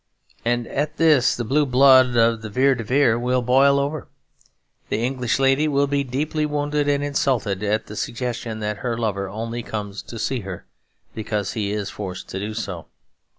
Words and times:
And 0.43 0.65
at 0.65 0.97
this 0.97 1.35
the 1.35 1.43
blue 1.43 1.67
blood 1.67 2.17
of 2.17 2.41
the 2.41 2.49
Vere 2.49 2.73
de 2.73 2.83
Veres 2.83 3.21
will 3.21 3.43
boil 3.43 3.77
over; 3.77 4.07
the 4.89 4.97
English 5.03 5.37
lady 5.37 5.67
will 5.67 5.85
be 5.85 6.03
deeply 6.03 6.43
wounded 6.43 6.87
and 6.87 7.03
insulted 7.03 7.61
at 7.61 7.85
the 7.85 7.95
suggestion 7.95 8.61
that 8.61 8.77
her 8.77 8.97
lover 8.97 9.29
only 9.29 9.61
comes 9.61 10.01
to 10.01 10.17
see 10.17 10.39
her 10.39 10.65
because 11.13 11.53
he 11.53 11.71
is 11.71 11.91
forced 11.91 12.29
to 12.29 12.39
do 12.39 12.55
so. 12.55 12.87